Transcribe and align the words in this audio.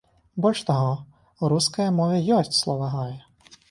Больш 0.45 0.61
таго, 0.69 0.95
у 1.41 1.53
рускай 1.55 1.87
мове 2.01 2.19
ёсць 2.41 2.53
слова 2.65 2.95
гай. 3.01 3.19